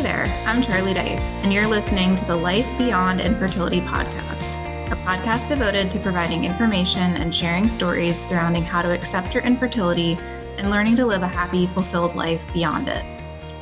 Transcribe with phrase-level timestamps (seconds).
[0.00, 4.48] Hey there, I'm Charlie Dice, and you're listening to the Life Beyond Infertility podcast,
[4.90, 10.16] a podcast devoted to providing information and sharing stories surrounding how to accept your infertility
[10.56, 13.04] and learning to live a happy, fulfilled life beyond it.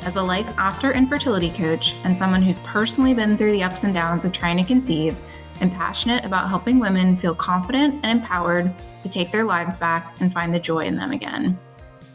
[0.06, 3.92] As a life after infertility coach and someone who's personally been through the ups and
[3.92, 5.16] downs of trying to conceive,
[5.60, 10.32] I'm passionate about helping women feel confident and empowered to take their lives back and
[10.32, 11.58] find the joy in them again.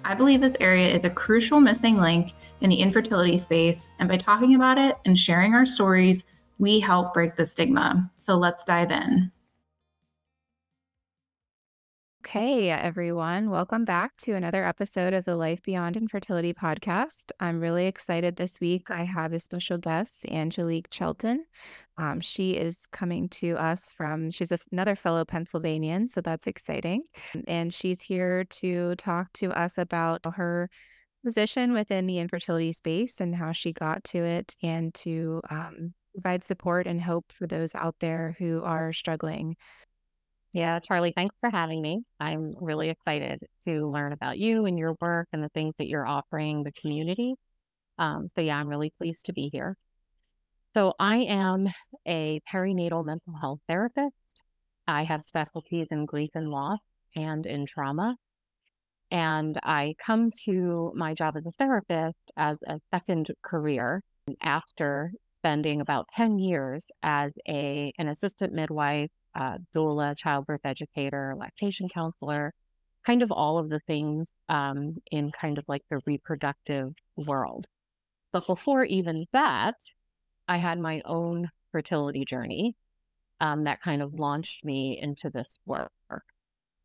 [0.05, 2.31] I believe this area is a crucial missing link
[2.63, 6.23] in the infertility space, and by talking about it and sharing our stories,
[6.59, 8.09] we help break the stigma.
[8.17, 9.31] So let's dive in.
[12.25, 17.31] Okay, everyone, welcome back to another episode of the Life Beyond Infertility podcast.
[17.37, 18.89] I'm really excited this week.
[18.89, 21.43] I have a special guest, Angelique Chelton.
[21.97, 27.03] Um, she is coming to us from, she's another fellow Pennsylvanian, so that's exciting.
[27.45, 30.69] And she's here to talk to us about her
[31.23, 36.43] position within the infertility space and how she got to it and to um, provide
[36.43, 39.55] support and hope for those out there who are struggling
[40.53, 42.03] yeah, Charlie, thanks for having me.
[42.19, 46.05] I'm really excited to learn about you and your work and the things that you're
[46.05, 47.33] offering the community.
[47.97, 49.75] Um, so, yeah, I'm really pleased to be here.
[50.75, 51.69] So, I am
[52.07, 54.13] a perinatal mental health therapist.
[54.87, 56.79] I have specialties in grief and loss
[57.15, 58.15] and in trauma.
[59.11, 64.01] And I come to my job as a therapist as a second career
[64.41, 69.11] after spending about 10 years as a, an assistant midwife
[69.75, 72.53] doula, childbirth educator, lactation counselor,
[73.05, 77.67] kind of all of the things um, in kind of like the reproductive world.
[78.31, 79.75] But before even that,
[80.47, 82.75] I had my own fertility journey
[83.39, 85.91] um, that kind of launched me into this work.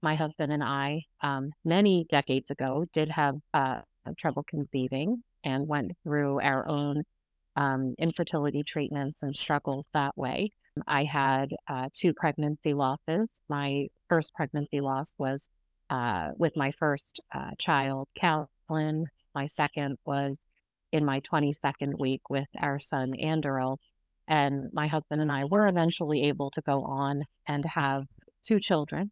[0.02, 3.80] My husband and I, um, many decades ago, did have uh,
[4.16, 7.02] trouble conceiving and went through our own
[7.56, 10.52] um, infertility treatments and struggles that way.
[10.86, 13.28] I had uh, two pregnancy losses.
[13.48, 15.48] My first pregnancy loss was
[15.90, 19.06] uh, with my first uh, child, Calvin.
[19.34, 20.38] My second was
[20.92, 23.78] in my 22nd week with our son, Anderl.
[24.28, 28.04] And my husband and I were eventually able to go on and have
[28.44, 29.10] two children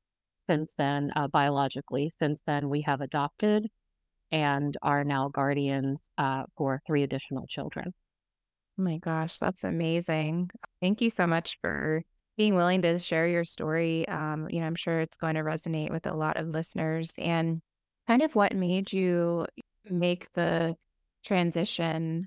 [0.49, 2.13] since then, uh, biologically.
[2.19, 3.67] Since then, we have adopted
[4.31, 7.95] and are now guardians uh, for three additional children.
[8.79, 10.51] Oh my gosh, that's amazing.
[10.81, 12.03] Thank you so much for
[12.37, 14.07] being willing to share your story.
[14.09, 17.13] Um, you know, I'm sure it's going to resonate with a lot of listeners.
[17.17, 17.63] And
[18.07, 19.47] kind of what made you
[19.85, 20.77] make the
[21.25, 22.27] transition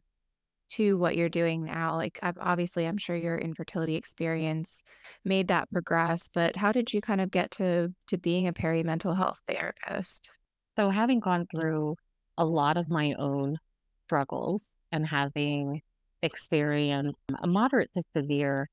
[0.69, 1.95] to what you're doing now?
[1.95, 4.81] Like, obviously, I'm sure your infertility experience
[5.25, 8.83] made that progress, but how did you kind of get to to being a peri
[8.83, 10.29] mental health therapist?
[10.77, 11.95] So, having gone through
[12.37, 13.57] a lot of my own
[14.05, 15.81] struggles and having
[16.21, 18.69] experience a moderate to severe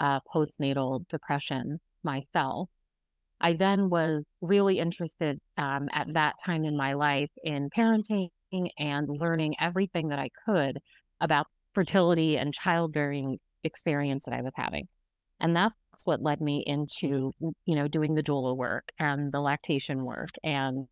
[0.00, 2.68] uh, postnatal depression myself.
[3.40, 8.30] I then was really interested um, at that time in my life in parenting
[8.78, 10.78] and learning everything that I could
[11.20, 14.88] about fertility and childbearing experience that I was having.
[15.40, 20.04] And that's what led me into, you know, doing the doula work and the lactation
[20.04, 20.86] work and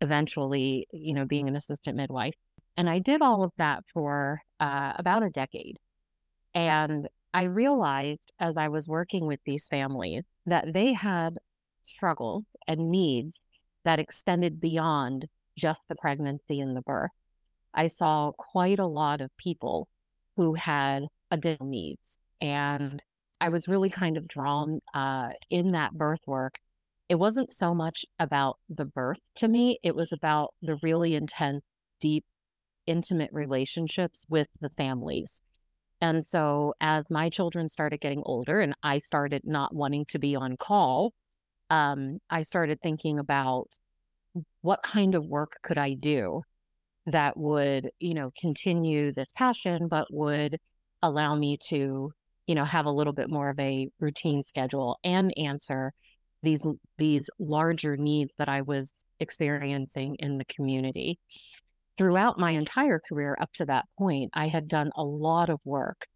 [0.00, 2.34] eventually, you know, being an assistant midwife.
[2.76, 5.78] And I did all of that for uh, about a decade.
[6.54, 11.38] And I realized as I was working with these families that they had
[11.84, 13.40] struggles and needs
[13.84, 17.10] that extended beyond just the pregnancy and the birth.
[17.76, 19.88] I saw quite a lot of people
[20.36, 22.18] who had additional needs.
[22.40, 23.02] And
[23.40, 26.58] I was really kind of drawn uh, in that birth work.
[27.08, 31.62] It wasn't so much about the birth to me, it was about the really intense,
[32.00, 32.24] deep
[32.86, 35.40] intimate relationships with the families.
[36.00, 40.36] And so as my children started getting older and I started not wanting to be
[40.36, 41.12] on call,
[41.70, 43.68] um, I started thinking about
[44.60, 46.42] what kind of work could I do
[47.06, 50.58] that would, you know, continue this passion, but would
[51.02, 52.12] allow me to,
[52.46, 55.92] you know, have a little bit more of a routine schedule and answer
[56.42, 56.66] these
[56.98, 61.18] these larger needs that I was experiencing in the community
[61.96, 66.06] throughout my entire career up to that point, I had done a lot of work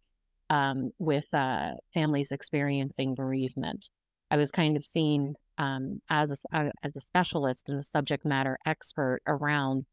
[0.49, 3.87] um, with uh, families experiencing bereavement.
[4.29, 8.25] I was kind of seen um, as a, uh, as a specialist and a subject
[8.25, 9.85] matter expert around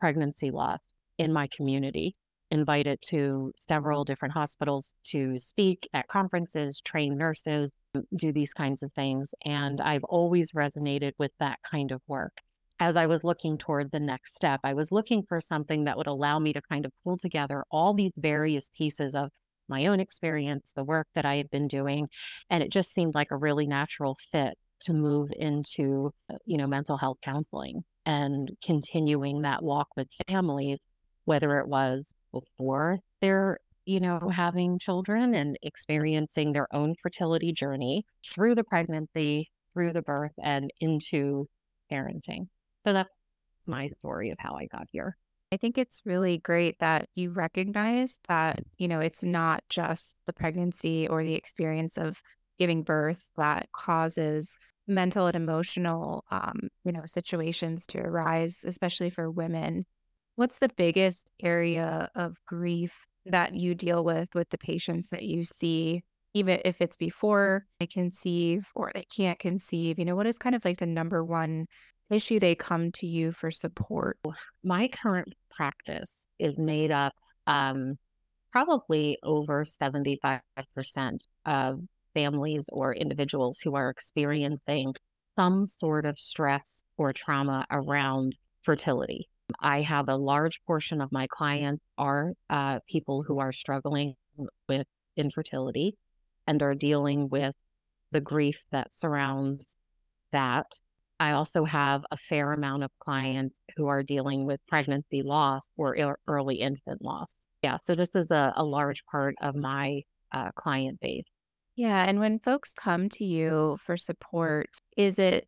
[0.00, 0.80] pregnancy loss
[1.18, 2.16] in my community.
[2.52, 7.72] Invited to several different hospitals to speak at conferences, train nurses,
[8.14, 12.38] do these kinds of things, and I've always resonated with that kind of work.
[12.78, 16.06] as I was looking toward the next step, I was looking for something that would
[16.06, 19.30] allow me to kind of pull together all these various pieces of
[19.68, 22.08] my own experience, the work that I had been doing.
[22.50, 26.66] And it just seemed like a really natural fit to move into, uh, you know,
[26.66, 30.78] mental health counseling and continuing that walk with families,
[31.24, 38.04] whether it was before they're, you know, having children and experiencing their own fertility journey
[38.24, 41.46] through the pregnancy, through the birth, and into
[41.92, 42.46] parenting.
[42.86, 43.10] So that's
[43.66, 45.16] my story of how I got here.
[45.52, 50.32] I think it's really great that you recognize that, you know, it's not just the
[50.32, 52.20] pregnancy or the experience of
[52.58, 54.56] giving birth that causes
[54.86, 59.84] mental and emotional, um, you know, situations to arise, especially for women.
[60.36, 65.44] What's the biggest area of grief that you deal with with the patients that you
[65.44, 66.04] see,
[66.34, 69.98] even if it's before they conceive or they can't conceive?
[69.98, 71.66] You know, what is kind of like the number one
[72.10, 74.18] issue they come to you for support?
[74.62, 77.14] My current practice is made up
[77.46, 77.96] um,
[78.52, 80.40] probably over 75%
[81.44, 81.80] of
[82.16, 84.94] families or individuals who are experiencing
[85.38, 89.28] some sort of stress or trauma around fertility.
[89.60, 94.14] I have a large portion of my clients are uh, people who are struggling
[94.66, 94.86] with
[95.16, 95.96] infertility
[96.46, 97.54] and are dealing with
[98.12, 99.76] the grief that surrounds
[100.32, 100.66] that.
[101.20, 106.18] I also have a fair amount of clients who are dealing with pregnancy loss or
[106.26, 107.34] early infant loss.
[107.62, 110.02] Yeah, so this is a, a large part of my
[110.32, 111.24] uh, client base.
[111.76, 112.04] Yeah.
[112.04, 115.46] And when folks come to you for support, is it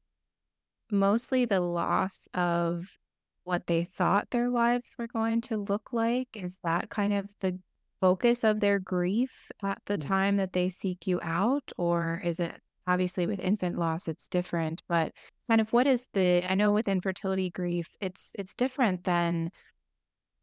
[0.90, 2.98] mostly the loss of
[3.44, 6.28] what they thought their lives were going to look like?
[6.34, 7.58] Is that kind of the
[8.00, 11.72] focus of their grief at the time that they seek you out?
[11.78, 15.12] Or is it obviously with infant loss it's different but
[15.46, 19.50] kind of what is the i know with infertility grief it's it's different than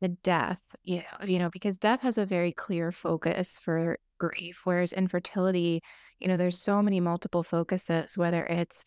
[0.02, 4.62] the death you know, you know because death has a very clear focus for grief
[4.64, 5.82] whereas infertility
[6.20, 8.84] you know there's so many multiple focuses whether it's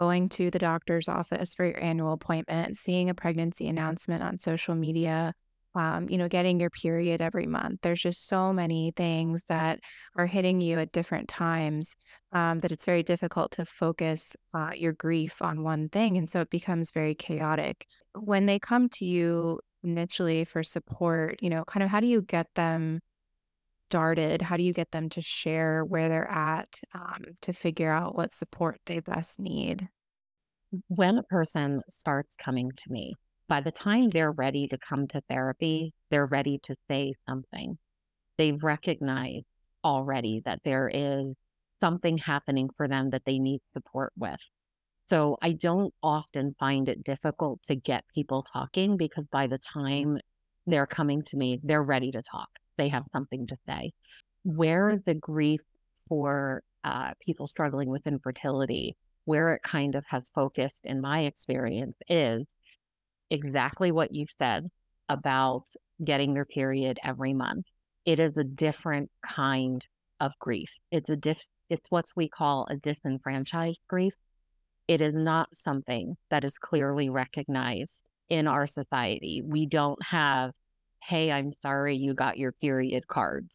[0.00, 4.74] going to the doctor's office for your annual appointment seeing a pregnancy announcement on social
[4.74, 5.32] media
[5.74, 7.80] um, you know, getting your period every month.
[7.82, 9.80] There's just so many things that
[10.16, 11.94] are hitting you at different times
[12.32, 16.16] um, that it's very difficult to focus uh, your grief on one thing.
[16.16, 17.86] And so it becomes very chaotic.
[18.18, 22.22] When they come to you initially for support, you know, kind of how do you
[22.22, 23.00] get them
[23.88, 24.42] started?
[24.42, 28.32] How do you get them to share where they're at um, to figure out what
[28.32, 29.88] support they best need?
[30.88, 33.14] When a person starts coming to me,
[33.48, 37.78] by the time they're ready to come to therapy, they're ready to say something.
[38.38, 39.42] They recognize
[39.84, 41.34] already that there is
[41.80, 44.40] something happening for them that they need support with.
[45.10, 50.18] So I don't often find it difficult to get people talking because by the time
[50.68, 52.48] they're coming to me, they're ready to talk.
[52.78, 53.90] They have something to say.
[54.44, 55.62] Where the grief
[56.08, 61.96] for uh, people struggling with infertility, where it kind of has focused in my experience
[62.08, 62.44] is
[63.30, 64.68] exactly what you said
[65.08, 65.64] about
[66.04, 67.66] getting your period every month.
[68.04, 69.84] It is a different kind
[70.20, 70.70] of grief.
[70.92, 74.14] It's a dis- it's what we call a disenfranchised grief.
[74.90, 79.40] It is not something that is clearly recognized in our society.
[79.40, 80.50] We don't have,
[81.00, 83.54] hey, I'm sorry you got your period cards,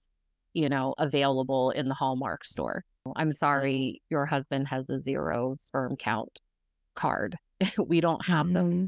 [0.53, 2.85] you know, available in the Hallmark store.
[3.17, 6.39] I'm sorry your husband has a zero sperm count
[6.95, 7.35] card.
[7.85, 8.71] we don't have them.
[8.71, 8.85] Mm-hmm.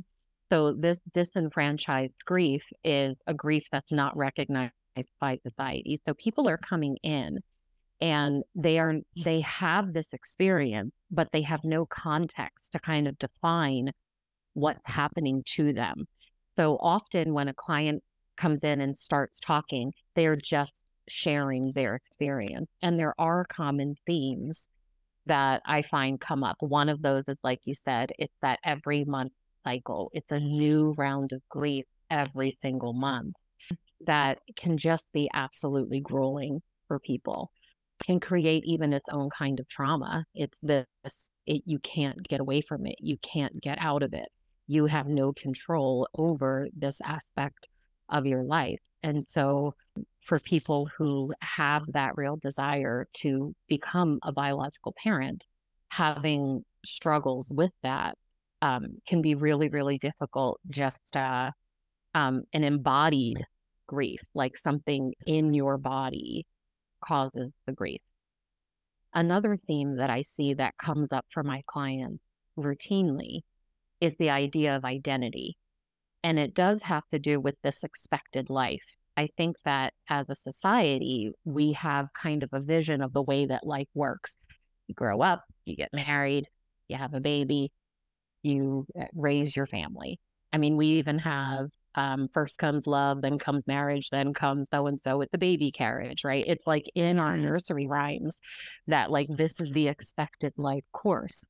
[0.50, 4.72] So this disenfranchised grief is a grief that's not recognized
[5.20, 6.00] by society.
[6.06, 7.40] So people are coming in
[8.02, 13.18] and they are they have this experience, but they have no context to kind of
[13.18, 13.92] define
[14.54, 16.08] what's happening to them.
[16.58, 18.04] So often when a client
[18.36, 22.70] comes in and starts talking, they're just sharing their experience.
[22.82, 24.68] And there are common themes
[25.26, 26.58] that I find come up.
[26.60, 30.10] One of those is like you said, it's that every month cycle.
[30.14, 33.34] It's a new round of grief every single month
[33.72, 34.06] mm-hmm.
[34.06, 37.52] that can just be absolutely grueling for people
[38.06, 40.26] can create even its own kind of trauma.
[40.36, 40.86] It's this
[41.46, 42.96] it, you can't get away from it.
[43.00, 44.30] You can't get out of it.
[44.68, 47.68] You have no control over this aspect
[48.10, 48.80] of your life.
[49.04, 49.74] And so
[50.26, 55.46] for people who have that real desire to become a biological parent
[55.90, 58.18] having struggles with that
[58.62, 60.60] um, can be really, really difficult.
[60.70, 61.52] Just uh,
[62.14, 63.46] um, an embodied
[63.88, 66.46] grief, like something in your body
[67.04, 68.02] causes the grief.
[69.14, 72.24] Another theme that I see that comes up for my clients
[72.58, 73.42] routinely
[74.00, 75.58] is the idea of identity.
[76.24, 78.84] And it does have to do with this expected life.
[79.16, 83.48] I think that as a society, we have kind of a vision of the way
[83.48, 84.38] that life works.
[84.88, 86.46] You grow up, you get married,
[86.88, 87.72] you have a baby,
[88.44, 90.20] you uh, raise your family.
[90.54, 94.86] I mean, we even have um, first comes love, then comes marriage, then comes so
[94.86, 96.46] and so with the baby carriage, right?
[96.48, 98.38] It's like in our nursery rhymes
[98.86, 101.44] that like this is the expected life course.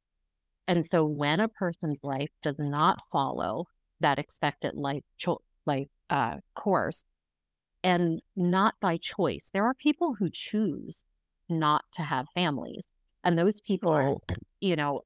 [0.65, 3.65] And so when a person's life does not follow
[3.99, 7.03] that expected life cho- life uh, course,
[7.83, 11.03] and not by choice, there are people who choose
[11.49, 12.85] not to have families,
[13.23, 14.21] and those people,
[14.61, 15.01] you know,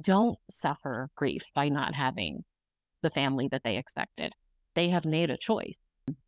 [0.00, 2.44] don't suffer grief by not having
[3.02, 4.32] the family that they expected.
[4.74, 5.78] They have made a choice.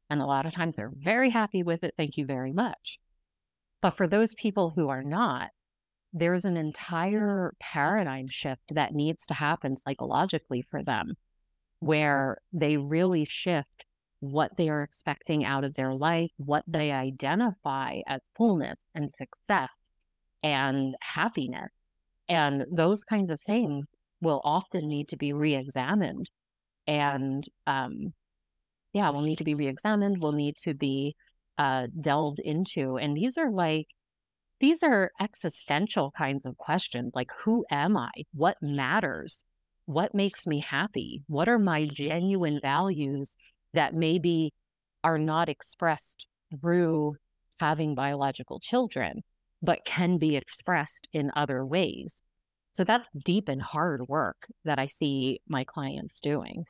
[0.09, 1.95] And a lot of times they're very happy with it.
[1.97, 2.99] Thank you very much.
[3.81, 5.51] But for those people who are not,
[6.13, 11.15] there's an entire paradigm shift that needs to happen psychologically for them,
[11.79, 13.87] where they really shift
[14.19, 19.71] what they are expecting out of their life, what they identify as fullness and success
[20.43, 21.71] and happiness.
[22.29, 23.87] And those kinds of things
[24.21, 26.29] will often need to be re examined
[26.87, 28.13] and um,
[28.93, 30.23] yeah, will need to be reexamined.
[30.23, 31.15] Will need to be
[31.59, 33.87] uh, delved into, and these are like
[34.61, 38.11] these are existential kinds of questions, like who am I?
[38.35, 39.43] What matters?
[39.87, 41.23] What makes me happy?
[41.27, 43.35] What are my genuine values
[43.73, 44.53] that maybe
[45.03, 46.27] are not expressed
[46.61, 47.17] through
[47.59, 49.23] having biological children,
[49.63, 52.23] but can be expressed in other ways?
[52.73, 56.67] So that's deep and hard work that I see my clients doing.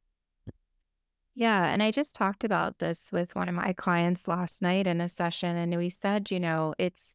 [1.35, 1.67] Yeah.
[1.67, 5.09] And I just talked about this with one of my clients last night in a
[5.09, 5.57] session.
[5.57, 7.15] And we said, you know, it's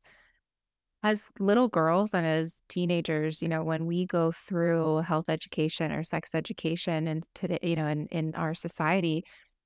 [1.03, 6.03] as little girls and as teenagers, you know, when we go through health education or
[6.03, 9.23] sex education and today, you know, in, in our society,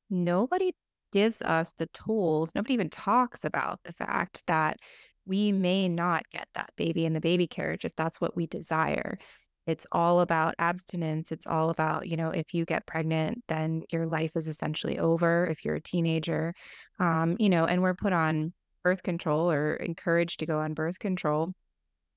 [0.09, 0.73] nobody
[1.13, 2.51] gives us the tools.
[2.53, 4.79] Nobody even talks about the fact that
[5.25, 9.17] we may not get that baby in the baby carriage if that's what we desire.
[9.67, 11.31] It's all about abstinence.
[11.31, 15.45] It's all about, you know, if you get pregnant, then your life is essentially over
[15.45, 16.53] if you're a teenager.
[16.99, 20.97] Um, you know, and we're put on birth control or encouraged to go on birth
[20.97, 21.53] control.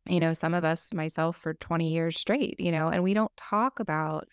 [0.07, 3.37] You know, some of us, myself, for 20 years straight, you know, and we don't
[3.37, 4.27] talk about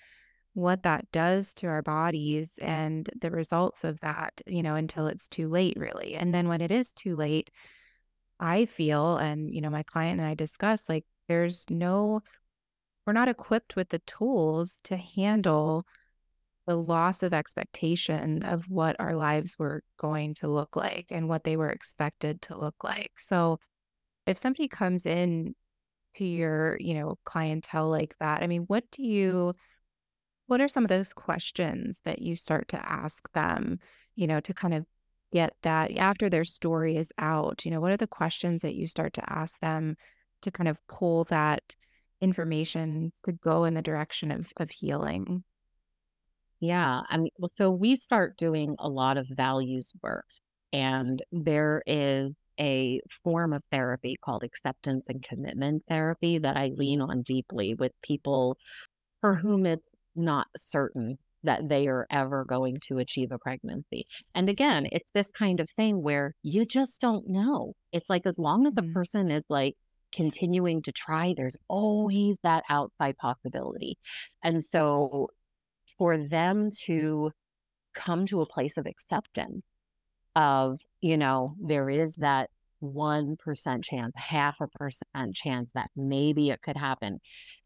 [0.53, 5.27] what that does to our bodies and the results of that, you know, until it's
[5.27, 6.15] too late, really.
[6.15, 7.49] And then when it is too late,
[8.39, 12.21] I feel, and, you know, my client and I discuss like there's no
[13.05, 15.85] we're not equipped with the tools to handle
[16.67, 21.43] the loss of expectation of what our lives were going to look like and what
[21.43, 23.13] they were expected to look like.
[23.17, 23.59] So
[24.27, 25.55] if somebody comes in
[26.17, 29.55] to your, you know, clientele like that, I mean, what do you
[30.45, 33.79] what are some of those questions that you start to ask them,
[34.15, 34.85] you know, to kind of
[35.31, 38.87] get that after their story is out, you know, what are the questions that you
[38.87, 39.95] start to ask them
[40.41, 41.75] to kind of pull that
[42.21, 45.43] information could go in the direction of of healing?
[46.59, 50.25] Yeah, I mean, well, so we start doing a lot of values work,
[50.73, 56.79] and there is a form of therapy called acceptance and commitment therapy that I mm-hmm.
[56.79, 58.57] lean on deeply with people
[59.21, 64.05] for whom it's not certain that they are ever going to achieve a pregnancy.
[64.35, 67.73] And again, it's this kind of thing where you just don't know.
[67.91, 68.93] It's like as long as the mm-hmm.
[68.93, 69.75] person is like
[70.11, 73.97] continuing to try, there's always that outside possibility.
[74.43, 75.29] And so
[75.97, 77.31] for them to
[77.93, 79.63] come to a place of acceptance
[80.35, 82.49] of, you know, there is that
[82.81, 87.19] 1% chance, half a percent chance that maybe it could happen.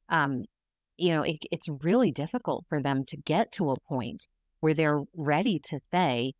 [0.10, 0.46] Um,
[0.98, 4.28] you know, it, it's really difficult for them to get to a point
[4.60, 6.34] where they're ready to say,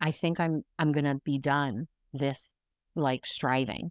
[0.00, 2.50] I think I'm I'm gonna be done this
[2.94, 3.90] like striving.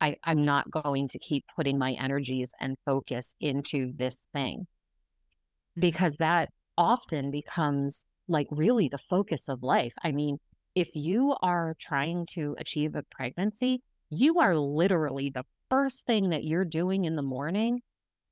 [0.00, 5.80] I, I'm not going to keep putting my energies and focus into this thing mm-hmm.
[5.80, 9.92] because that often becomes like really the focus of life.
[10.02, 10.38] I mean,
[10.74, 13.80] if you are trying to achieve a pregnancy,
[14.10, 17.80] you are literally the first thing that you're doing in the morning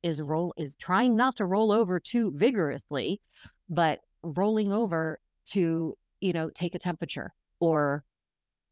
[0.02, 3.20] is roll is trying not to roll over too vigorously,
[3.68, 5.18] but rolling over
[5.50, 8.04] to, you know, take a temperature or,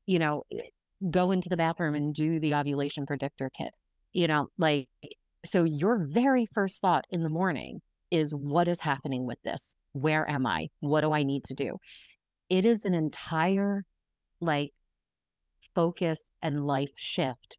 [0.07, 0.63] you know, eh,
[1.11, 3.73] go into the bathroom and do the ovulation predictor kit.
[4.13, 4.89] You know, like,
[5.45, 7.81] so your very first thought in the morning
[8.11, 9.77] is what is happening with this?
[9.93, 10.69] Where am I?
[10.81, 11.77] What do I need to do?
[12.49, 13.85] It is an entire
[14.41, 14.73] like
[15.75, 17.59] focus and life shift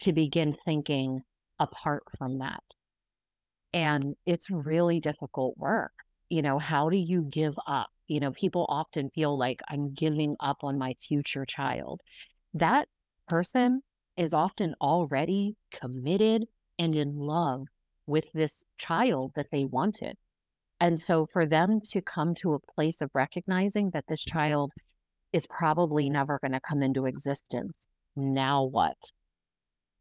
[0.00, 1.20] to begin thinking
[1.58, 2.62] apart from that.
[3.72, 5.92] And it's really difficult work.
[6.28, 7.90] You know, how do you give up?
[8.06, 12.00] You know, people often feel like I'm giving up on my future child.
[12.54, 12.88] That
[13.28, 13.82] person
[14.16, 16.46] is often already committed
[16.78, 17.66] and in love
[18.06, 20.16] with this child that they wanted.
[20.80, 24.72] And so for them to come to a place of recognizing that this child
[25.32, 27.78] is probably never going to come into existence,
[28.16, 28.96] now what?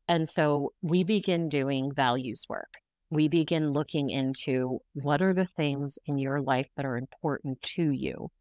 [0.07, 2.73] And so we begin doing values work.
[3.11, 7.91] We begin looking into what are the things in your life that are important to
[7.91, 8.31] you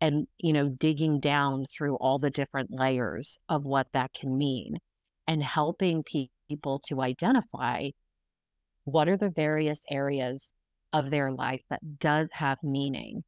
[0.00, 4.78] and, you know, digging down through all the different layers of what that can mean
[5.26, 7.90] and helping people to identify
[8.84, 10.54] what are the various areas
[10.94, 13.22] of their life that does have meaning?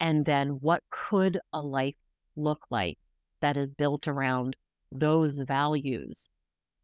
[0.00, 1.96] And then what could a life
[2.36, 2.98] look like
[3.40, 4.54] that is built around
[4.92, 6.28] those values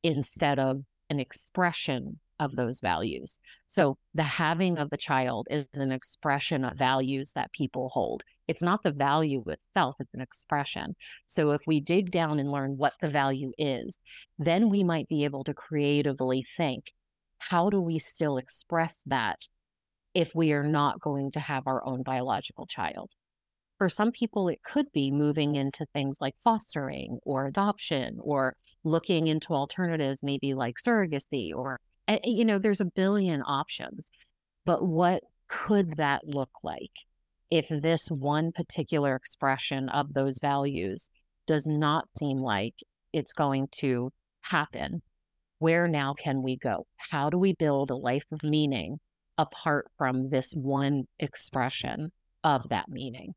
[0.03, 3.39] instead of an expression of those values.
[3.69, 8.25] So the having of the child is an expression of values that people hold.
[8.49, 10.97] It's not the value itself, it's an expression.
[11.27, 13.99] So if we dig down and learn what the value is,
[14.39, 16.93] then we might be able to creatively think
[17.39, 19.47] how do we still express that
[20.15, 23.13] if we are not going to have our own biological child?
[23.79, 29.27] For some people, it could be moving into things like fostering or adoption or looking
[29.29, 31.81] into alternatives, maybe like surrogacy or,
[32.25, 34.11] you know, there's a billion options.
[34.65, 36.93] But what could that look like
[37.51, 41.11] if this one particular expression of those values
[41.47, 42.75] does not seem like
[43.13, 44.13] it's going to
[44.43, 45.03] happen
[45.61, 46.87] where now can we go?
[46.97, 48.99] How do we build a life of meaning
[49.37, 52.11] apart from this one expression
[52.43, 53.35] of that meaning?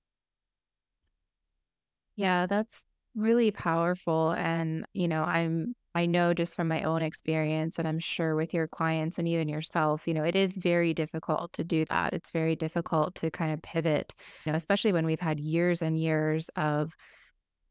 [2.15, 4.32] Yeah, that's really powerful.
[4.32, 8.53] And, you know, I'm, I know just from my own experience, and I'm sure with
[8.53, 12.13] your clients and even yourself, you know, it is very difficult to do that.
[12.13, 15.99] It's very difficult to kind of pivot, you know, especially when we've had years and
[15.99, 16.95] years of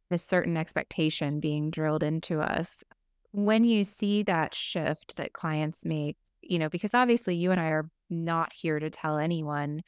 [0.08, 2.84] this certain expectation being drilled into us
[3.32, 7.68] when you see that shift that clients make, you know, because obviously you and I
[7.68, 9.82] are not here to tell anyone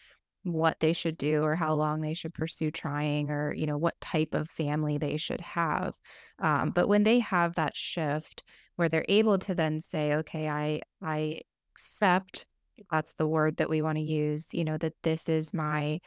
[0.44, 3.98] what they should do or how long they should pursue trying or you know what
[4.00, 5.94] type of family they should have
[6.38, 8.44] um, but when they have that shift
[8.76, 11.40] where they're able to then say okay i i
[11.72, 12.46] accept
[12.90, 15.98] that's the word that we want to use you know that this is my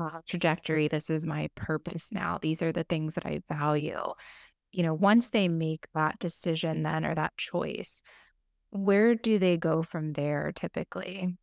[0.00, 4.12] uh, trajectory this is my purpose now these are the things that i value
[4.74, 8.02] you know, once they make that decision then or that choice,
[8.70, 11.36] where do they go from there typically?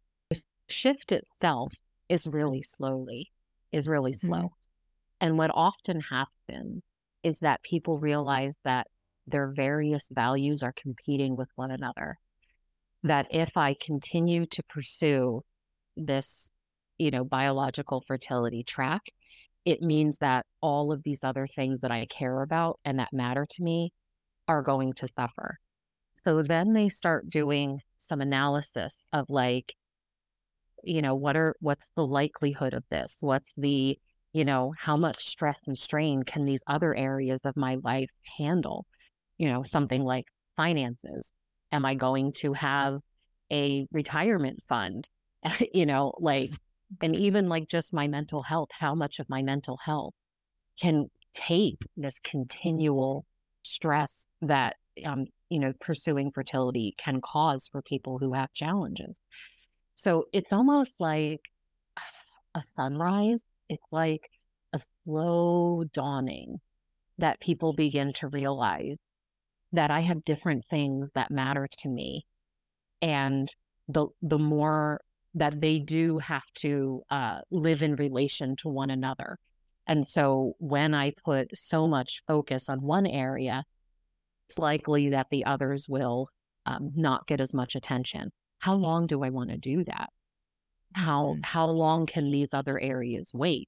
[0.68, 1.74] Shift itself
[2.12, 3.32] is really slowly,
[3.72, 4.38] is really slow.
[4.38, 5.22] Mm-hmm.
[5.22, 6.84] And what often happens
[7.24, 8.88] is that people realize that
[9.28, 12.18] their various values are competing with one another.
[13.04, 15.42] That if I continue to pursue
[15.96, 16.52] this,
[16.98, 19.04] you know, biological fertility track,
[19.64, 23.48] it means that all of these other things that I care about and that matter
[23.50, 23.94] to me
[24.50, 25.60] are going to suffer.
[26.26, 29.76] So then they start doing some analysis of like,
[30.84, 33.18] you know, what are what's the likelihood of this?
[33.22, 33.98] What's the,
[34.34, 38.86] you know, how much stress and strain can these other areas of my life handle?
[39.38, 40.26] You know, something like
[40.58, 41.32] finances.
[41.72, 43.00] Am I going to have
[43.52, 45.08] a retirement fund?
[45.74, 46.50] you know, like
[47.02, 50.14] and even like just my mental health, how much of my mental health
[50.80, 53.26] can take this continual
[53.64, 59.20] stress that um, you know pursuing fertility can cause for people who have challenges.
[60.02, 61.42] So it's almost like
[62.56, 63.44] a sunrise.
[63.70, 64.32] It's like
[64.74, 66.60] a slow dawning
[67.20, 68.98] that people begin to realize
[69.74, 72.26] that I have different things that matter to me.
[73.04, 73.48] And
[73.88, 75.02] the the more
[75.36, 79.38] that they do have to uh, live in relation to one another.
[79.86, 83.66] And so when I put so much focus on one area,
[84.50, 86.28] it's likely that the others will
[86.66, 88.32] um, not get as much attention.
[88.62, 90.10] How long do I want to do that?
[90.94, 91.42] How mm-hmm.
[91.44, 93.68] how long can these other areas wait?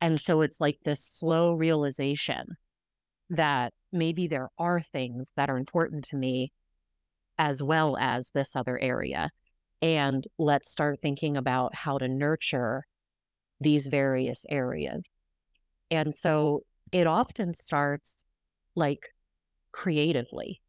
[0.00, 2.56] And so it's like this slow realization
[3.30, 6.52] that maybe there are things that are important to me
[7.38, 9.30] as well as this other area
[9.80, 12.84] and let's start thinking about how to nurture
[13.60, 15.02] these various areas.
[15.90, 16.62] And so
[16.92, 18.24] it often starts
[18.74, 19.08] like
[19.72, 20.60] creatively.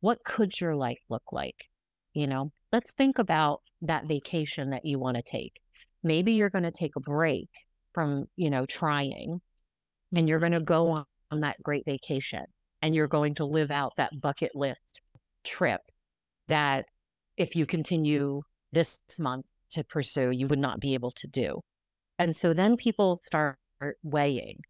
[0.00, 1.68] What could your life look like?
[2.14, 5.60] You know, let's think about that vacation that you want to take.
[6.02, 7.48] Maybe you're going to take a break
[7.94, 9.40] from, you know, trying
[10.14, 11.04] and you're going to go on,
[11.40, 12.44] that great vacation
[12.80, 15.02] and you're going to live out that bucket list
[15.44, 15.82] trip
[16.46, 16.86] that
[17.36, 18.40] if you continue
[18.72, 21.60] this month to pursue, you would not be able to do.
[22.18, 23.56] And so then people start
[24.02, 24.60] weighing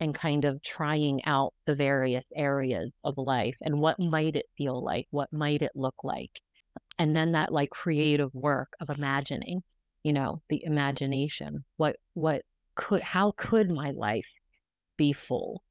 [0.00, 4.82] and kind of trying out the various areas of life and what might it feel
[4.82, 5.06] like?
[5.10, 6.40] What might it look like?
[6.98, 9.62] And then that like creative work of imagining,
[10.02, 11.64] you know, the imagination.
[11.76, 12.42] What, what
[12.74, 14.28] could, how could my life
[14.96, 15.62] be full?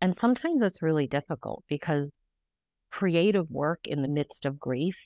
[0.00, 2.10] And sometimes it's really difficult because
[2.90, 4.96] creative work in the midst of grief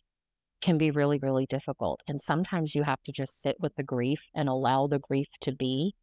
[0.61, 2.03] can be really, really difficult.
[2.09, 5.53] And sometimes you have to just sit with the grief and allow the grief to
[5.53, 5.95] be.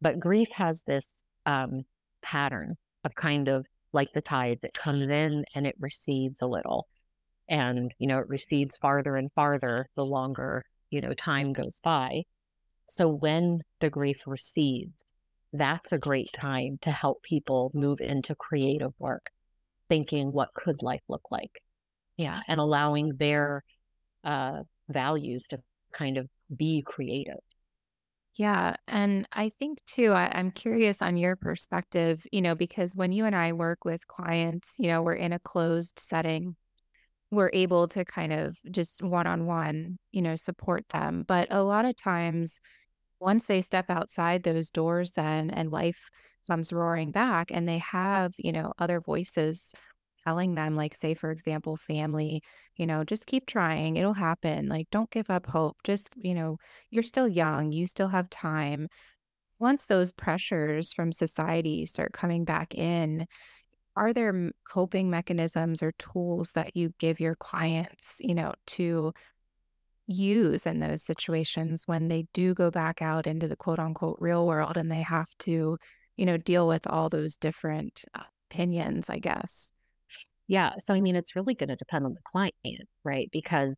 [0.00, 1.82] But grief has this um,
[2.22, 6.88] pattern of kind of like the tide that comes in and it recedes a little.
[7.48, 12.22] And, you know, it recedes farther and farther the longer, you know, time goes by.
[12.88, 15.02] So when the grief recedes,
[15.52, 19.30] that's a great time to help people move into creative work,
[19.88, 21.62] thinking what could life look like?
[22.16, 22.40] Yeah.
[22.48, 23.64] And allowing their
[24.24, 25.58] uh, values to
[25.92, 27.40] kind of be creative.
[28.36, 28.76] Yeah.
[28.88, 33.26] And I think too, I, I'm curious on your perspective, you know, because when you
[33.26, 36.56] and I work with clients, you know, we're in a closed setting,
[37.32, 41.24] we're able to kind of just one on one, you know, support them.
[41.26, 42.60] But a lot of times,
[43.20, 46.10] once they step outside those doors, then and life
[46.46, 49.72] comes roaring back and they have, you know, other voices
[50.26, 52.42] telling them, like, say, for example, family,
[52.76, 53.96] you know, just keep trying.
[53.96, 54.68] It'll happen.
[54.68, 55.78] Like, don't give up hope.
[55.84, 56.58] Just, you know,
[56.90, 57.72] you're still young.
[57.72, 58.88] You still have time.
[59.58, 63.26] Once those pressures from society start coming back in,
[63.96, 69.12] are there coping mechanisms or tools that you give your clients, you know, to
[70.06, 74.46] use in those situations when they do go back out into the quote unquote real
[74.46, 75.78] world and they have to,
[76.16, 79.70] you know, deal with all those different uh, opinions, I guess?
[80.48, 80.72] Yeah.
[80.78, 83.28] So, I mean, it's really going to depend on the client, right?
[83.32, 83.74] Because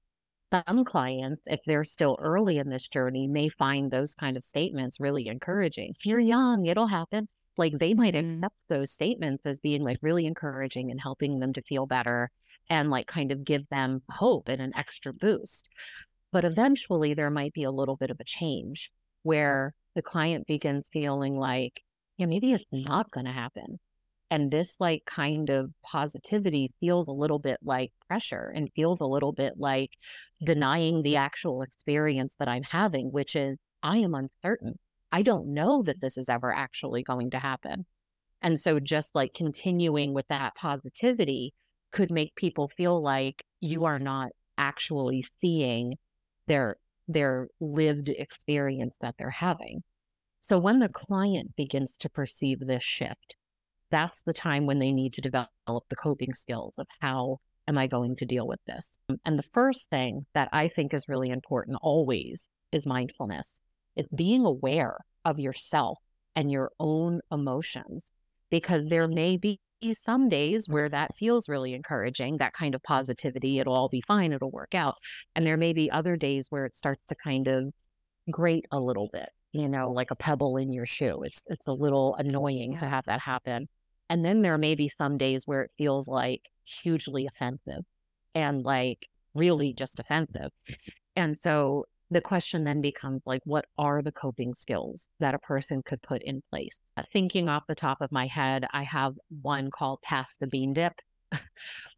[0.53, 5.00] some clients, if they're still early in this journey, may find those kind of statements
[5.00, 5.94] really encouraging.
[6.05, 7.29] You're young, it'll happen.
[7.56, 8.30] Like they might mm-hmm.
[8.30, 12.30] accept those statements as being like really encouraging and helping them to feel better
[12.68, 15.68] and like kind of give them hope and an extra boost.
[16.32, 18.90] But eventually there might be a little bit of a change
[19.22, 21.80] where the client begins feeling like,
[22.16, 23.78] yeah, maybe it's not going to happen.
[24.30, 29.06] And this like kind of positivity feels a little bit like pressure and feels a
[29.06, 29.90] little bit like
[30.42, 34.78] denying the actual experience that I'm having, which is I am uncertain.
[35.14, 37.87] I don't know that this is ever actually going to happen.
[38.42, 41.55] And so just like continuing with that positivity
[41.92, 45.98] could make people feel like you are not actually seeing
[46.48, 49.85] their their lived experience that they're having.
[50.40, 53.37] So when the client begins to perceive this shift,
[53.92, 57.87] that's the time when they need to develop the coping skills of how am I
[57.87, 58.98] going to deal with this?
[59.24, 63.61] And the first thing that I think is really important always is mindfulness.
[63.96, 65.98] It's being aware of yourself
[66.37, 68.04] and your own emotions
[68.50, 69.61] because there may be
[69.92, 74.33] some days where that feels really encouraging, that kind of positivity, it'll all be fine,
[74.33, 74.94] it'll work out.
[75.35, 77.72] And there may be other days where it starts to kind of
[78.30, 81.22] grate a little bit, you know, like a pebble in your shoe.
[81.22, 82.80] It's it's a little annoying yeah.
[82.80, 83.68] to have that happen.
[84.09, 87.85] And then there may be some days where it feels like hugely offensive
[88.35, 90.50] and like really just offensive.
[91.16, 95.83] And so the question then becomes like, what are the coping skills that a person
[95.83, 96.81] could put in place?
[96.96, 100.72] Uh, thinking off the top of my head, I have one called Pass the Bean
[100.72, 100.94] Dip,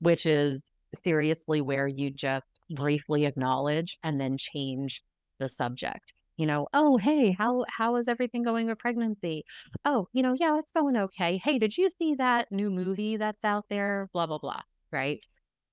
[0.00, 0.58] which is
[1.04, 5.02] seriously where you just briefly acknowledge and then change
[5.38, 9.44] the subject you know, oh, hey, how how is everything going with pregnancy?
[9.84, 11.38] Oh, you know, yeah, it's going okay.
[11.38, 14.08] Hey, did you see that new movie that's out there?
[14.12, 14.60] Blah blah blah,
[14.92, 15.20] right?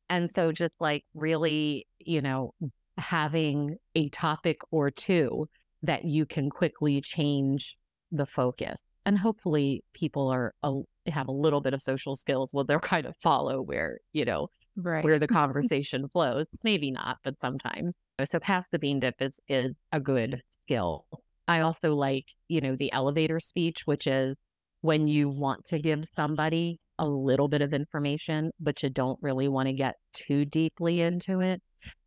[0.10, 2.54] And so just like really, you know,
[2.98, 5.48] having a topic or two
[5.82, 7.76] that you can quickly change
[8.12, 8.82] the focus.
[9.06, 13.06] And hopefully people are a, have a little bit of social skills Well, they'll kind
[13.06, 15.04] of follow where, you know, right.
[15.04, 16.48] where the conversation flows.
[16.64, 17.96] Maybe not, but sometimes.
[18.24, 21.06] So pass the bean dip is is a good skill.
[21.48, 24.38] I also like, you know, the elevator speech, which is
[24.82, 29.48] when you want to give somebody a little bit of information, but you don't really
[29.48, 31.62] want to get too deeply into it.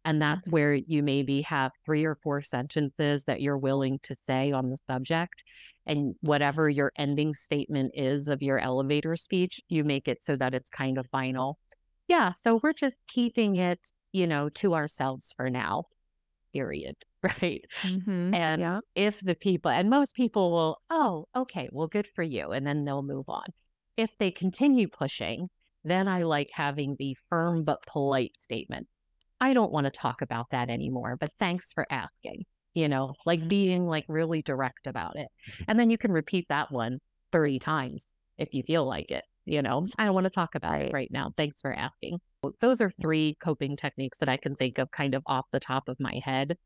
[0.05, 4.53] And that's where you maybe have three or four sentences that you're willing to say
[4.53, 5.43] on the subject.
[5.85, 10.55] And whatever your ending statement is of your elevator speech, you make it so that
[10.55, 11.59] it's kind of final.
[12.09, 12.33] Yeah.
[12.33, 13.81] So we're just keeping it,
[14.13, 15.85] you know, to ourselves for now,
[16.53, 16.97] period.
[17.43, 17.65] right?
[17.83, 18.35] Mm-hmm.
[18.35, 18.81] And yeah.
[18.95, 22.51] if the people, and most people will, oh, okay, well, good for you.
[22.51, 23.47] And then they'll move on.
[23.97, 25.49] If they continue pushing,
[25.85, 28.89] then I like having the firm but polite statement.
[29.41, 32.45] I don't want to talk about that anymore, but thanks for asking.
[32.75, 35.29] You know, like being like really direct about it.
[35.67, 36.99] And then you can repeat that one
[37.33, 38.07] 30 times
[38.37, 39.25] if you feel like it.
[39.47, 41.33] You know, I don't want to talk about it right now.
[41.37, 42.19] Thanks for asking.
[42.61, 45.89] Those are three coping techniques that I can think of kind of off the top
[45.89, 46.57] of my head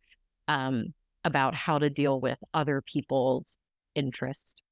[0.49, 3.59] um, about how to deal with other people's
[3.95, 4.63] interest.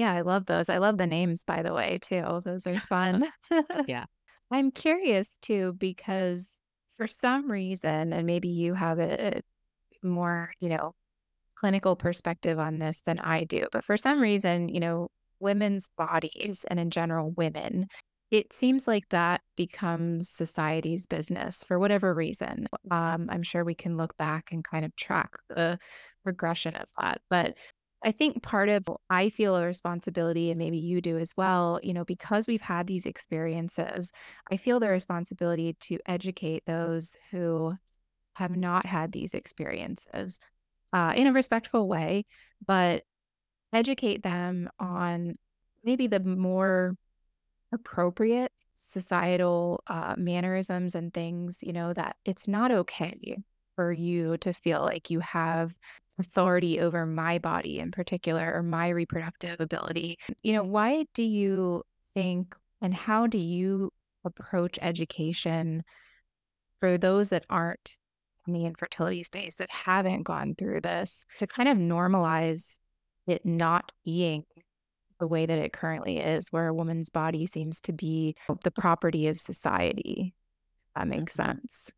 [0.00, 0.70] Yeah, I love those.
[0.70, 2.40] I love the names, by the way, too.
[2.42, 3.28] Those are fun.
[3.86, 4.06] yeah.
[4.50, 6.54] I'm curious too, because
[6.96, 9.42] for some reason, and maybe you have a
[10.02, 10.94] more, you know,
[11.56, 15.08] clinical perspective on this than I do, but for some reason, you know,
[15.40, 17.88] women's bodies and in general women,
[18.30, 22.68] it seems like that becomes society's business for whatever reason.
[22.90, 25.78] Um, I'm sure we can look back and kind of track the
[26.24, 27.20] progression of that.
[27.30, 27.56] But
[28.02, 31.92] I think part of I feel a responsibility, and maybe you do as well, you
[31.92, 34.10] know, because we've had these experiences,
[34.50, 37.74] I feel the responsibility to educate those who
[38.36, 40.40] have not had these experiences
[40.92, 42.24] uh, in a respectful way,
[42.66, 43.04] but
[43.72, 45.36] educate them on
[45.84, 46.96] maybe the more
[47.72, 53.42] appropriate societal uh, mannerisms and things, you know, that it's not okay
[53.76, 55.74] for you to feel like you have
[56.20, 60.18] authority over my body in particular or my reproductive ability.
[60.42, 61.82] You know, why do you
[62.14, 63.92] think and how do you
[64.24, 65.82] approach education
[66.78, 67.98] for those that aren't
[68.46, 72.78] in the infertility space that haven't gone through this to kind of normalize
[73.26, 74.44] it not being
[75.18, 79.28] the way that it currently is, where a woman's body seems to be the property
[79.28, 80.34] of society.
[80.96, 81.50] That makes mm-hmm.
[81.50, 81.90] sense.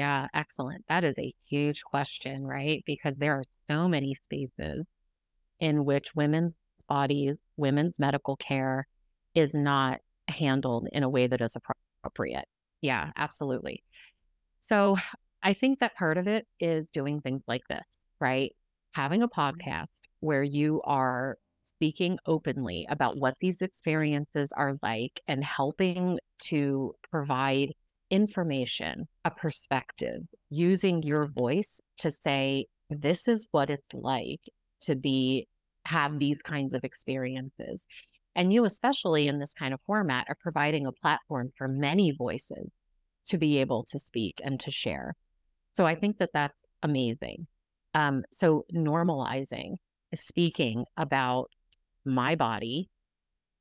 [0.00, 0.86] Yeah, excellent.
[0.88, 2.82] That is a huge question, right?
[2.86, 4.86] Because there are so many spaces
[5.58, 6.54] in which women's
[6.88, 8.86] bodies, women's medical care
[9.34, 12.46] is not handled in a way that is appropriate.
[12.80, 13.84] Yeah, absolutely.
[14.62, 14.96] So
[15.42, 17.84] I think that part of it is doing things like this,
[18.22, 18.56] right?
[18.94, 19.58] Having a mm-hmm.
[19.58, 19.88] podcast
[20.20, 27.74] where you are speaking openly about what these experiences are like and helping to provide
[28.10, 34.40] information, a perspective, using your voice to say, this is what it's like
[34.82, 35.46] to be,
[35.86, 37.86] have these kinds of experiences.
[38.34, 42.70] And you, especially in this kind of format, are providing a platform for many voices
[43.26, 45.14] to be able to speak and to share.
[45.74, 47.46] So I think that that's amazing.
[47.94, 49.74] Um, so normalizing
[50.14, 51.50] speaking about
[52.04, 52.88] my body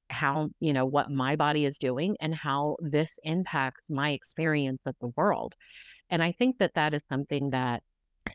[0.10, 4.96] how, you know, what my body is doing and how this impacts my experience of
[5.02, 5.54] the world.
[6.10, 7.84] And I think that that is something that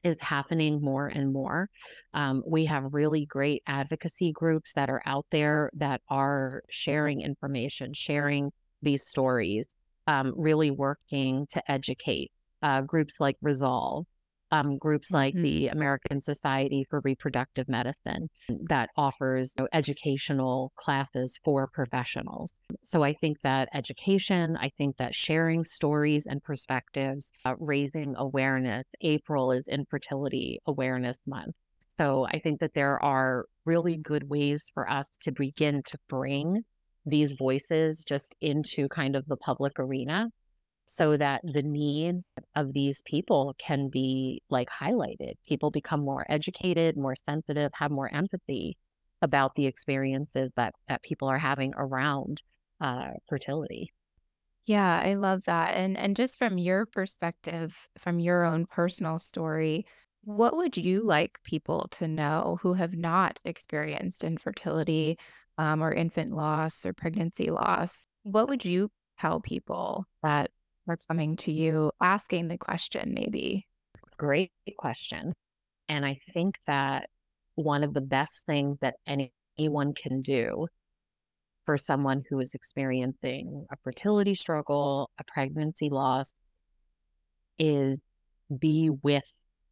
[0.02, 1.68] is happening more and more.
[2.12, 7.94] Um, we have really great advocacy groups that are out there that are sharing information,
[7.94, 9.66] sharing these stories,
[10.06, 12.30] um, really working to educate.
[12.62, 14.06] Uh, groups like Resolve,
[14.54, 15.42] um, groups like mm-hmm.
[15.42, 18.28] the American Society for Reproductive Medicine
[18.68, 22.52] that offers you know, educational classes for professionals.
[22.84, 28.84] So I think that education, I think that sharing stories and perspectives, uh, raising awareness.
[29.00, 31.56] April is Infertility Awareness Month.
[31.98, 36.62] So I think that there are really good ways for us to begin to bring
[37.06, 40.30] these voices just into kind of the public arena
[40.86, 45.34] so that the needs of these people can be like highlighted.
[45.46, 48.76] People become more educated, more sensitive, have more empathy
[49.22, 52.42] about the experiences that that people are having around
[52.80, 53.92] uh, fertility.
[54.66, 55.74] Yeah, I love that.
[55.74, 59.86] And and just from your perspective, from your own personal story,
[60.24, 65.18] what would you like people to know who have not experienced infertility
[65.58, 68.06] um, or infant loss or pregnancy loss?
[68.22, 70.50] What would you tell people that
[70.88, 73.66] are coming to you asking the question, maybe?
[74.16, 75.32] Great question.
[75.88, 77.08] And I think that
[77.54, 80.66] one of the best things that anyone can do
[81.64, 86.32] for someone who is experiencing a fertility struggle, a pregnancy loss,
[87.58, 87.98] is
[88.58, 89.24] be with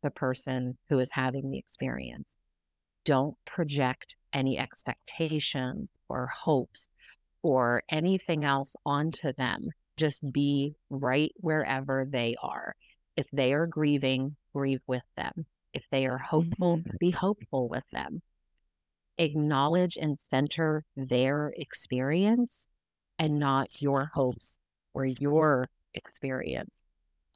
[0.03, 2.37] the person who is having the experience.
[3.05, 6.88] Don't project any expectations or hopes
[7.42, 9.68] or anything else onto them
[10.03, 12.75] just be right wherever they are.
[13.17, 15.47] If they are grieving, grieve with them.
[15.73, 16.97] If they are hopeful, mm-hmm.
[16.99, 18.21] be hopeful with them.
[19.17, 22.67] Acknowledge and center their experience
[23.21, 24.59] and not your hopes
[24.93, 26.75] or your experience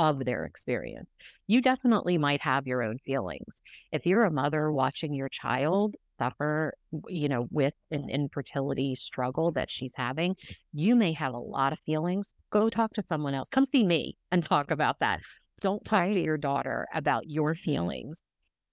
[0.00, 1.08] of their experience.
[1.46, 3.62] You definitely might have your own feelings.
[3.92, 6.74] If you're a mother watching your child suffer,
[7.08, 10.36] you know, with an infertility struggle that she's having,
[10.72, 12.34] you may have a lot of feelings.
[12.50, 13.48] Go talk to someone else.
[13.48, 15.20] Come see me and talk about that.
[15.60, 17.62] Don't talk to your daughter about your mm-hmm.
[17.62, 18.22] feelings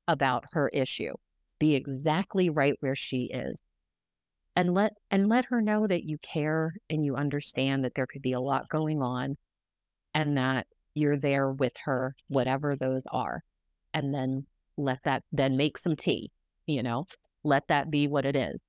[0.07, 1.13] about her issue.
[1.59, 3.61] Be exactly right where she is.
[4.55, 8.21] And let and let her know that you care and you understand that there could
[8.21, 9.35] be a lot going on
[10.13, 13.41] and that you're there with her, whatever those are.
[13.95, 14.45] And then
[14.77, 16.31] let that then make some tea,
[16.67, 17.05] you know,
[17.43, 18.59] let that be what it is.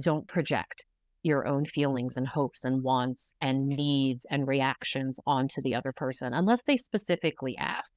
[0.00, 0.84] Don't project
[1.22, 6.34] your own feelings and hopes and wants and needs and reactions onto the other person
[6.34, 7.90] unless they specifically ask.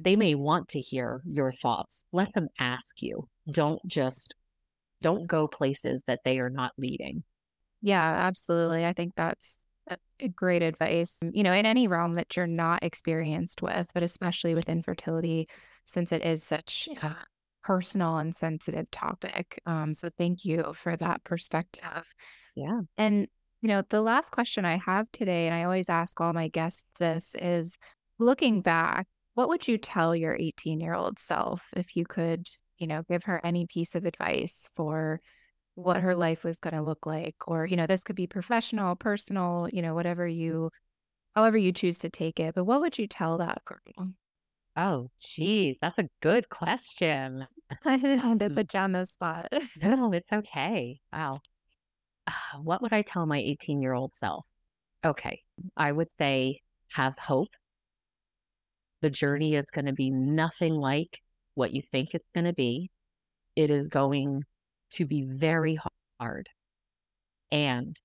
[0.00, 2.04] They may want to hear your thoughts.
[2.12, 3.28] Let them ask you.
[3.50, 4.34] Don't just
[5.02, 7.22] don't go places that they are not leading.
[7.82, 8.86] Yeah, absolutely.
[8.86, 9.58] I think that's
[10.34, 11.20] great advice.
[11.32, 15.46] You know, in any realm that you're not experienced with, but especially with infertility,
[15.84, 17.16] since it is such a
[17.64, 19.60] personal and sensitive topic.
[19.66, 22.14] Um, so thank you for that perspective.
[22.54, 22.82] Yeah.
[22.96, 23.26] And,
[23.62, 26.84] you know, the last question I have today, and I always ask all my guests
[26.98, 27.76] this, is
[28.18, 32.46] looking back, what would you tell your 18 year old self if you could,
[32.78, 35.20] you know, give her any piece of advice for
[35.74, 37.36] what her life was going to look like?
[37.48, 40.70] Or, you know, this could be professional, personal, you know, whatever you,
[41.34, 42.54] however you choose to take it.
[42.54, 44.12] But what would you tell that girl?
[44.76, 47.46] Oh, geez, that's a good question.
[47.84, 49.46] I didn't to put you on the spot.
[49.82, 51.00] no, it's okay.
[51.12, 51.40] Wow.
[52.62, 54.44] what would I tell my 18 year old self?
[55.04, 55.42] Okay,
[55.76, 56.60] I would say
[56.92, 57.50] have hope.
[59.02, 61.20] The journey is going to be nothing like
[61.54, 62.90] what you think it's going to be.
[63.54, 64.44] It is going
[64.92, 65.78] to be very
[66.18, 66.48] hard
[67.52, 67.98] and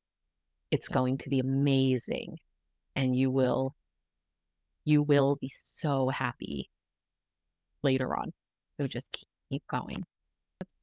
[0.72, 2.38] it's going to be amazing
[2.96, 3.76] and you will
[4.86, 6.70] you will be so happy
[7.84, 8.32] later on
[8.78, 9.29] so just keep
[9.70, 10.04] going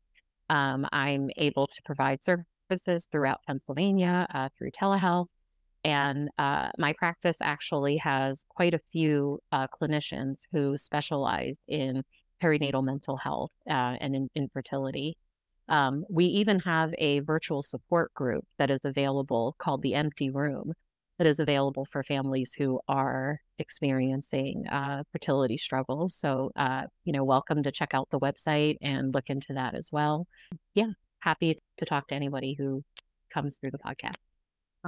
[0.50, 5.26] Um, I'm able to provide services throughout Pennsylvania uh, through telehealth.
[5.84, 12.02] And uh, my practice actually has quite a few uh, clinicians who specialize in
[12.42, 15.16] perinatal mental health uh, and in, infertility.
[15.68, 20.72] Um, we even have a virtual support group that is available called the Empty Room
[21.18, 26.14] that is available for families who are experiencing uh, fertility struggles.
[26.14, 29.90] So, uh, you know, welcome to check out the website and look into that as
[29.92, 30.26] well.
[30.74, 32.84] Yeah, happy to talk to anybody who
[33.30, 34.14] comes through the podcast.